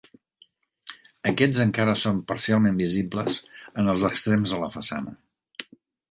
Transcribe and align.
Aquests 1.31 1.59
encara 1.65 1.93
són 2.03 2.21
parcialment 2.31 2.79
visibles 2.83 3.37
en 3.83 3.91
els 3.93 4.05
extrems 4.11 4.55
de 4.55 4.59
la 4.63 4.71
façana. 4.77 5.15